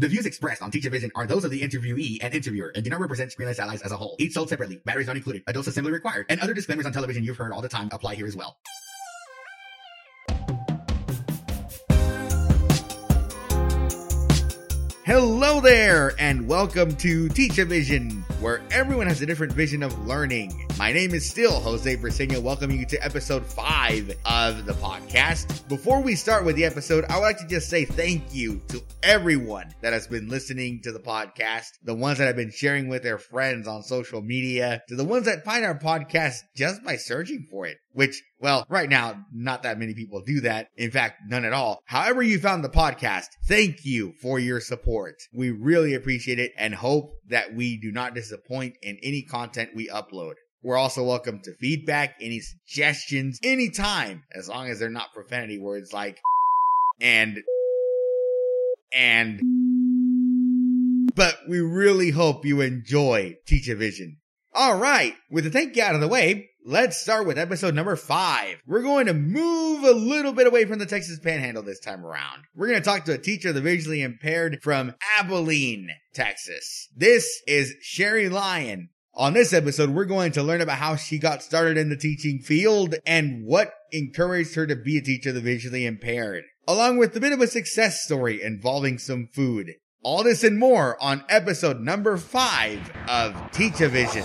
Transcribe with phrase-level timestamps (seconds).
[0.00, 2.82] The views expressed on Teach a Vision are those of the interviewee and interviewer and
[2.82, 4.16] do not represent Screenless Allies as a whole.
[4.18, 7.22] Each sold separately, batteries not included, a dose assembly required, and other disclaimers on television
[7.22, 8.56] you've heard all the time apply here as well.
[15.10, 20.06] Hello there, and welcome to Teach a Vision, where everyone has a different vision of
[20.06, 20.68] learning.
[20.78, 25.66] My name is still Jose Briseño, welcoming you to episode five of the podcast.
[25.68, 28.80] Before we start with the episode, I would like to just say thank you to
[29.02, 33.02] everyone that has been listening to the podcast, the ones that have been sharing with
[33.02, 37.48] their friends on social media, to the ones that find our podcast just by searching
[37.50, 40.68] for it which, well, right now, not that many people do that.
[40.76, 41.82] In fact, none at all.
[41.86, 45.16] However you found the podcast, thank you for your support.
[45.32, 49.88] We really appreciate it and hope that we do not disappoint in any content we
[49.88, 50.34] upload.
[50.62, 55.92] We're also welcome to feedback, any suggestions, anytime, as long as they're not profanity words
[55.92, 56.20] like
[57.00, 57.42] and
[58.92, 59.40] and
[61.14, 64.16] but we really hope you enjoy Teach a Vision.
[64.52, 67.96] All right, with the thank you out of the way, Let's start with episode number
[67.96, 68.60] five.
[68.66, 72.42] We're going to move a little bit away from the Texas Panhandle this time around.
[72.54, 76.88] We're going to talk to a teacher of the visually impaired from Abilene, Texas.
[76.94, 78.90] This is Sherry Lyon.
[79.14, 82.40] On this episode, we're going to learn about how she got started in the teaching
[82.40, 87.16] field and what encouraged her to be a teacher of the visually impaired, along with
[87.16, 89.72] a bit of a success story involving some food.
[90.02, 94.24] All this and more on episode number five of Teach a Vision.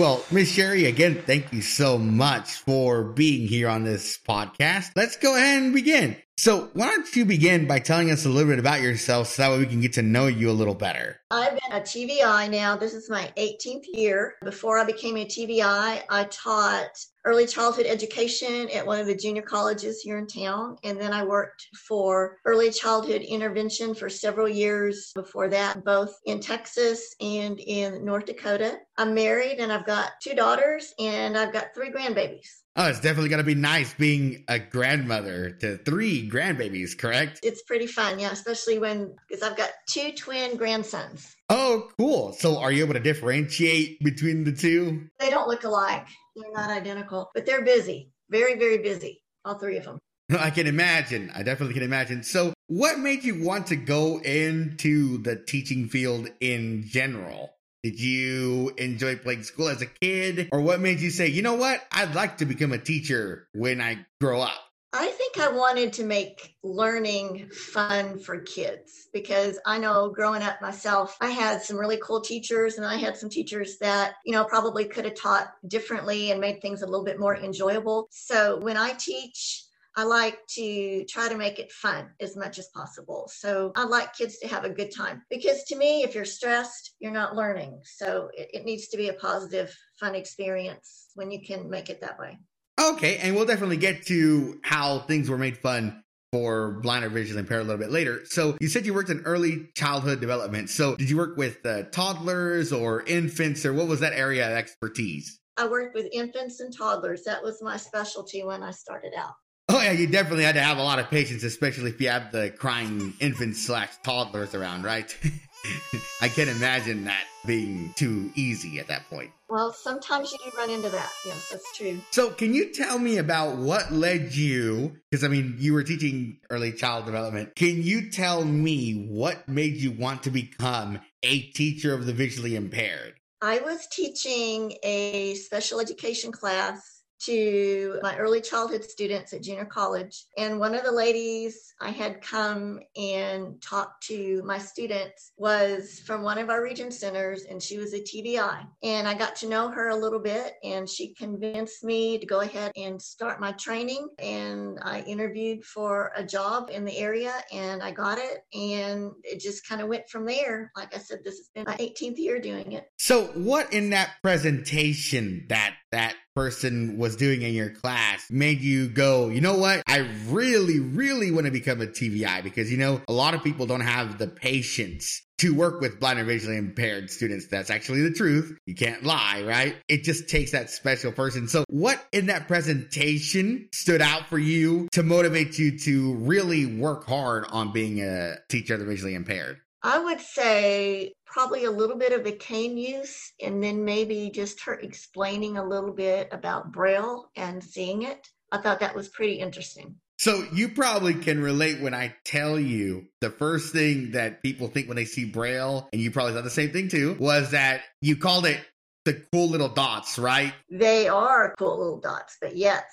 [0.00, 4.92] Well, Miss Sherry, again, thank you so much for being here on this podcast.
[4.94, 6.16] Let's go ahead and begin.
[6.36, 9.50] So, why don't you begin by telling us a little bit about yourself so that
[9.50, 11.18] way we can get to know you a little better?
[11.32, 12.76] I've been a TVI now.
[12.76, 14.36] This is my 18th year.
[14.44, 16.96] Before I became a TVI, I taught
[17.28, 20.78] early childhood education at one of the junior colleges here in town.
[20.82, 26.40] And then I worked for early childhood intervention for several years before that, both in
[26.40, 28.78] Texas and in North Dakota.
[28.96, 32.48] I'm married and I've got two daughters and I've got three grandbabies.
[32.76, 37.40] Oh, it's definitely going to be nice being a grandmother to three grandbabies, correct?
[37.42, 41.34] It's pretty fun, yeah, especially when, because I've got two twin grandsons.
[41.48, 42.34] Oh, cool.
[42.34, 45.08] So are you able to differentiate between the two?
[45.18, 46.06] They don't look alike.
[46.36, 48.12] They're not identical, but they're busy.
[48.30, 49.22] Very, very busy.
[49.44, 49.98] All three of them.
[50.38, 51.32] I can imagine.
[51.34, 52.22] I definitely can imagine.
[52.22, 57.54] So, what made you want to go into the teaching field in general?
[57.84, 60.48] Did you enjoy playing school as a kid?
[60.50, 61.80] Or what made you say, you know what?
[61.92, 64.68] I'd like to become a teacher when I grow up?
[64.92, 70.60] I think I wanted to make learning fun for kids because I know growing up
[70.62, 74.44] myself, I had some really cool teachers and I had some teachers that, you know,
[74.44, 78.08] probably could have taught differently and made things a little bit more enjoyable.
[78.10, 82.68] So when I teach, I like to try to make it fun as much as
[82.68, 83.28] possible.
[83.32, 86.94] So I like kids to have a good time because to me, if you're stressed,
[87.00, 87.80] you're not learning.
[87.84, 92.00] So it, it needs to be a positive, fun experience when you can make it
[92.00, 92.38] that way.
[92.80, 97.40] Okay, and we'll definitely get to how things were made fun for blind or visually
[97.40, 98.20] impaired a little bit later.
[98.26, 100.70] So you said you worked in early childhood development.
[100.70, 104.52] So did you work with uh, toddlers or infants, or what was that area of
[104.52, 105.40] expertise?
[105.56, 107.24] I worked with infants and toddlers.
[107.24, 109.32] That was my specialty when I started out.
[109.78, 112.32] Oh yeah, you definitely had to have a lot of patience, especially if you have
[112.32, 115.16] the crying infants slash toddlers around, right?
[116.20, 119.30] I can't imagine that being too easy at that point.
[119.48, 121.12] Well, sometimes you do run into that.
[121.24, 122.00] Yes, that's true.
[122.10, 124.96] So, can you tell me about what led you?
[125.12, 127.54] Because, I mean, you were teaching early child development.
[127.54, 132.56] Can you tell me what made you want to become a teacher of the visually
[132.56, 133.14] impaired?
[133.40, 140.24] I was teaching a special education class to my early childhood students at junior college.
[140.36, 146.22] And one of the ladies I had come and talked to my students was from
[146.22, 148.66] one of our region centers, and she was a TVI.
[148.82, 152.40] And I got to know her a little bit, and she convinced me to go
[152.40, 154.08] ahead and start my training.
[154.18, 158.44] And I interviewed for a job in the area, and I got it.
[158.54, 160.72] And it just kind of went from there.
[160.76, 162.90] Like I said, this has been my 18th year doing it.
[162.98, 168.88] So, what in that presentation that that person was doing in your class made you
[168.88, 169.82] go, you know what?
[169.86, 173.66] I really, really want to become a TVI because, you know, a lot of people
[173.66, 177.46] don't have the patience to work with blind or visually impaired students.
[177.46, 178.58] That's actually the truth.
[178.66, 179.76] You can't lie, right?
[179.88, 181.48] It just takes that special person.
[181.48, 187.06] So what in that presentation stood out for you to motivate you to really work
[187.06, 189.58] hard on being a teacher of the visually impaired?
[189.82, 194.64] I would say probably a little bit of the cane use and then maybe just
[194.64, 198.26] her explaining a little bit about Braille and seeing it.
[198.50, 199.96] I thought that was pretty interesting.
[200.18, 204.88] So you probably can relate when I tell you the first thing that people think
[204.88, 208.16] when they see Braille, and you probably thought the same thing too, was that you
[208.16, 208.58] called it
[209.04, 210.52] the cool little dots, right?
[210.70, 212.84] They are cool little dots, but yes,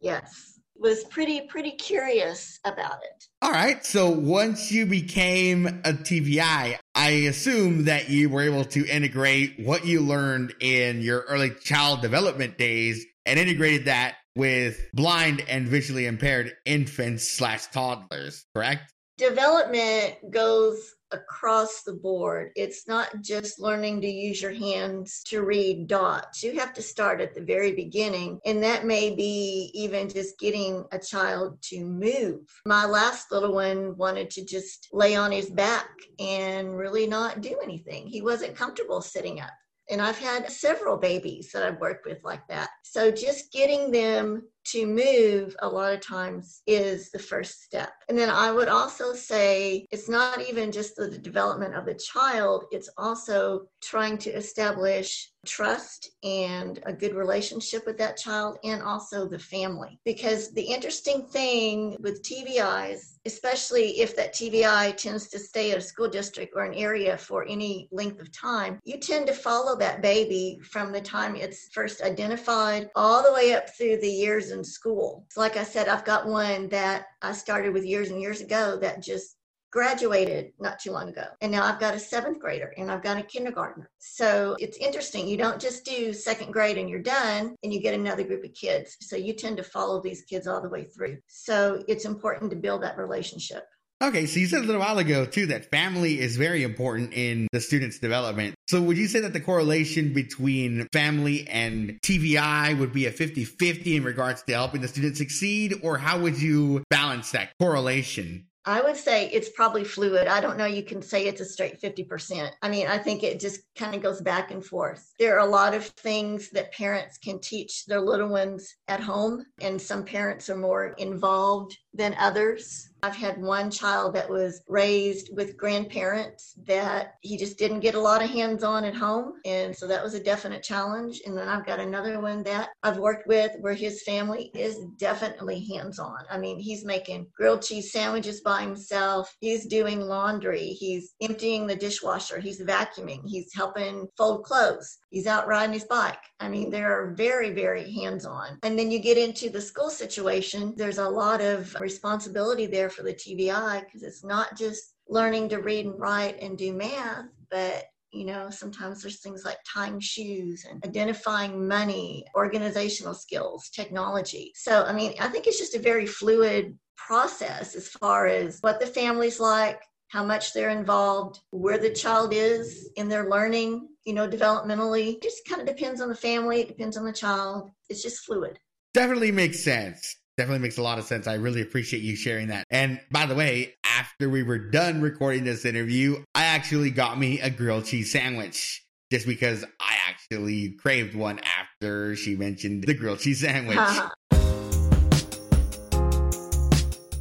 [0.00, 0.58] yes.
[0.82, 3.28] Was pretty pretty curious about it.
[3.40, 3.86] All right.
[3.86, 9.86] So once you became a TVI, I assume that you were able to integrate what
[9.86, 16.06] you learned in your early child development days and integrated that with blind and visually
[16.06, 18.92] impaired infants slash toddlers, correct?
[19.18, 22.50] Development goes across the board.
[22.56, 26.42] It's not just learning to use your hands to read dots.
[26.42, 30.84] You have to start at the very beginning, and that may be even just getting
[30.92, 32.40] a child to move.
[32.66, 35.88] My last little one wanted to just lay on his back
[36.18, 38.06] and really not do anything.
[38.06, 39.50] He wasn't comfortable sitting up.
[39.90, 42.70] And I've had several babies that I've worked with like that.
[42.84, 47.92] So just getting them to move a lot of times is the first step.
[48.08, 52.64] And then I would also say it's not even just the development of the child,
[52.70, 59.26] it's also trying to establish trust and a good relationship with that child and also
[59.26, 59.98] the family.
[60.04, 65.80] Because the interesting thing with TVIs, especially if that TVI tends to stay at a
[65.80, 70.02] school district or an area for any length of time, you tend to follow that
[70.02, 74.62] baby from the time it's first identified all the way up through the years in
[74.62, 75.26] school.
[75.36, 79.02] Like I said, I've got one that I started with years and years ago that
[79.02, 79.36] just
[79.72, 81.24] graduated not too long ago.
[81.40, 83.88] And now I've got a seventh grader and I've got a kindergartner.
[83.98, 85.26] So it's interesting.
[85.26, 88.52] You don't just do second grade and you're done and you get another group of
[88.52, 88.98] kids.
[89.00, 91.18] So you tend to follow these kids all the way through.
[91.26, 93.64] So it's important to build that relationship.
[94.02, 97.46] Okay, so you said a little while ago too that family is very important in
[97.52, 98.56] the student's development.
[98.66, 103.98] So would you say that the correlation between family and TVI would be a 50-50
[103.98, 108.48] in regards to helping the student succeed or how would you balance that correlation?
[108.64, 110.26] I would say it's probably fluid.
[110.26, 112.50] I don't know you can say it's a straight 50%.
[112.60, 115.12] I mean, I think it just kind of goes back and forth.
[115.20, 119.44] There are a lot of things that parents can teach their little ones at home,
[119.60, 122.88] and some parents are more involved than others.
[123.04, 128.00] I've had one child that was raised with grandparents that he just didn't get a
[128.00, 129.40] lot of hands on at home.
[129.44, 131.20] And so that was a definite challenge.
[131.26, 135.66] And then I've got another one that I've worked with where his family is definitely
[135.66, 136.18] hands on.
[136.30, 141.74] I mean, he's making grilled cheese sandwiches by himself, he's doing laundry, he's emptying the
[141.74, 146.22] dishwasher, he's vacuuming, he's helping fold clothes, he's out riding his bike.
[146.38, 148.58] I mean, they're very, very hands on.
[148.62, 153.02] And then you get into the school situation, there's a lot of responsibility there for
[153.02, 157.84] the TVI because it's not just learning to read and write and do math, but
[158.12, 164.52] you know, sometimes there's things like tying shoes and identifying money, organizational skills, technology.
[164.54, 168.80] So, I mean, I think it's just a very fluid process as far as what
[168.80, 174.12] the family's like, how much they're involved, where the child is in their learning, you
[174.12, 175.14] know, developmentally.
[175.14, 177.70] It just kind of depends on the family, it depends on the child.
[177.88, 178.58] It's just fluid.
[178.92, 180.16] Definitely makes sense.
[180.38, 181.26] Definitely makes a lot of sense.
[181.26, 182.64] I really appreciate you sharing that.
[182.70, 187.38] And by the way, after we were done recording this interview, I actually got me
[187.40, 193.18] a grilled cheese sandwich just because I actually craved one after she mentioned the grilled
[193.18, 193.78] cheese sandwich.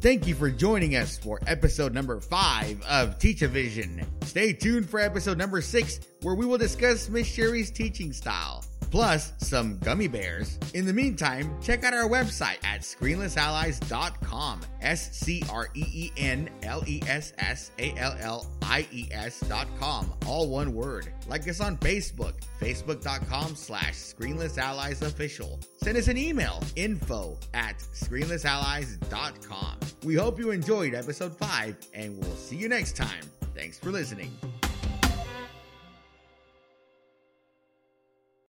[0.00, 4.04] Thank you for joining us for episode number five of Teach a Vision.
[4.22, 9.32] Stay tuned for episode number six, where we will discuss Miss Sherry's teaching style plus
[9.38, 10.58] some gummy bears.
[10.74, 14.60] In the meantime, check out our website at screenlessallies.com.
[14.82, 19.08] S C R E E N L E S S A L L I E
[19.10, 20.12] S.com.
[20.26, 21.12] All one word.
[21.26, 25.64] Like us on Facebook, facebook.com slash screenlessalliesofficial.
[25.78, 29.80] Send us an email, info at screenlessallies.com.
[30.04, 33.24] We hope you enjoyed episode 5, and we'll see you next time.
[33.54, 34.36] Thanks for listening.